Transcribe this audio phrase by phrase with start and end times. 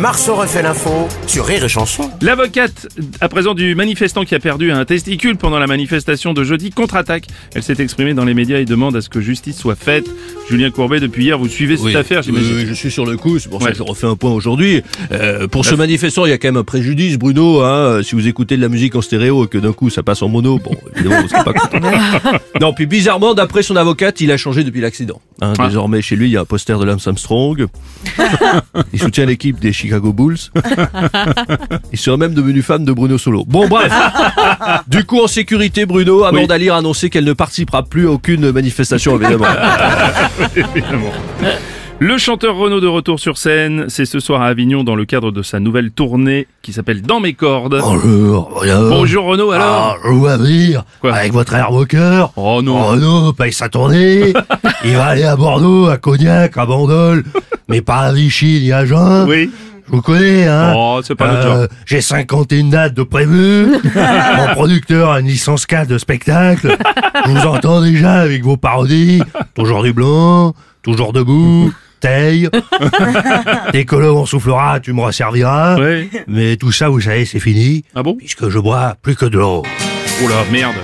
[0.00, 2.10] Marceau refait l'info sur Rire et Chanson.
[2.22, 2.88] L'avocate,
[3.20, 7.26] à présent du manifestant qui a perdu un testicule pendant la manifestation de jeudi, contre-attaque.
[7.54, 10.06] Elle s'est exprimée dans les médias et demande à ce que justice soit faite.
[10.48, 11.96] Julien Courbet, depuis hier, vous suivez cette Oui.
[11.96, 12.48] affaire, j'imagine.
[12.48, 14.32] Oui, oui, je suis sur le coup, c'est pour ça que je refais un point
[14.32, 14.82] aujourd'hui.
[15.12, 17.60] Euh, pour ce manifestant, il y a quand même un préjudice, Bruno.
[17.60, 20.22] Hein, si vous écoutez de la musique en stéréo et que d'un coup ça passe
[20.22, 21.80] en mono, bon, évidemment, vous serez pas content.
[22.60, 25.20] non, puis bizarrement, d'après son avocate, il a changé depuis l'accident.
[25.42, 25.66] Hein, Ah.
[25.68, 27.66] Désormais, chez lui, il y a un poster de Lance Armstrong.
[28.94, 30.38] il soutient l'équipe des Chicago Bulls.
[31.92, 33.44] il serait même devenu fan de Bruno Solo.
[33.46, 33.92] Bon, bref.
[34.88, 36.68] du coup, en sécurité, Bruno, Amanda Oui.
[36.68, 39.46] A annoncé qu'elle ne participera plus à aucune manifestation, évidemment.
[40.56, 41.12] Évidemment.
[42.02, 45.32] Le chanteur Renaud de retour sur scène, c'est ce soir à Avignon dans le cadre
[45.32, 47.78] de sa nouvelle tournée qui s'appelle Dans mes cordes.
[47.78, 48.88] Bonjour, Bruno.
[48.88, 50.26] Bonjour Renaud, alors Ah, vous
[51.02, 52.32] Quoi avec votre air moqueur.
[52.36, 52.86] Oh non.
[52.86, 54.32] Renaud paye sa tournée.
[54.82, 57.22] il va aller à Bordeaux, à Cognac, à Bandol,
[57.68, 59.26] mais pas à Vichy ni à Jeun.
[59.28, 59.50] Oui.
[59.90, 60.72] Je vous connais, hein.
[60.76, 61.68] Oh, c'est pas notre Euh, genre.
[61.84, 63.66] J'ai 51 dates de prévues.
[64.36, 66.76] Mon producteur a une licence 4 de spectacle.
[67.26, 69.20] Je vous entends déjà avec vos parodies.
[69.54, 72.48] Toujours du blanc, toujours debout, taille.
[73.72, 75.76] Dès que l'eau en soufflera, tu me resserviras.
[76.28, 77.84] Mais tout ça, vous savez, c'est fini.
[77.96, 78.14] Ah bon?
[78.16, 79.64] Puisque je bois plus que de l'eau.
[80.24, 80.74] Oh là, merde.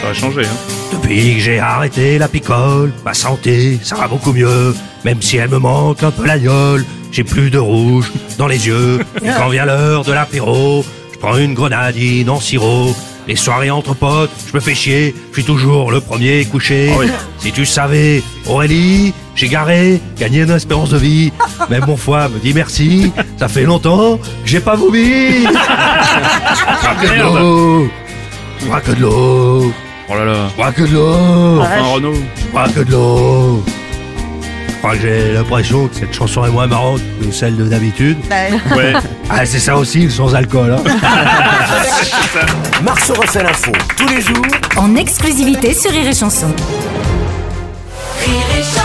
[0.00, 0.56] Ça va changer, hein.
[0.92, 4.74] Depuis que j'ai arrêté la picole, ma santé, ça va beaucoup mieux.
[5.04, 8.66] Même si elle me manque un peu la gueule, j'ai plus de rouge dans les
[8.66, 9.00] yeux.
[9.22, 12.94] Et quand vient l'heure de l'apéro, je prends une grenadine en sirop.
[13.26, 16.90] Les soirées entre potes, je me fais chier, je suis toujours le premier couché.
[16.94, 17.08] Ah oui.
[17.38, 21.30] Si tu savais, Aurélie, j'ai garé, gagné une espérance de vie.
[21.68, 25.44] Même mon foie me dit merci, ça fait longtemps que j'ai pas vomi.
[25.44, 27.88] Bois que de l'eau,
[28.66, 29.72] bois que de l'eau,
[30.10, 30.48] Oh là là.
[30.56, 31.60] bois que de l'eau.
[31.60, 32.14] Enfin Renaud.
[32.74, 33.62] Que de l'eau.
[34.78, 38.16] Je crois que j'ai l'impression que cette chanson est moins marrante que celle de d'habitude.
[38.30, 38.92] Ouais.
[39.30, 40.72] Ah, c'est ça aussi, le sans alcool.
[40.72, 40.82] Hein.
[42.82, 44.46] Marceau refait l'info tous les jours
[44.78, 46.46] en exclusivité sur Rire et Chanson.
[48.24, 48.77] Rire et chanson